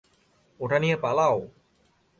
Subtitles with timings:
[0.59, 1.37] ওটা নিয়ে পালাও।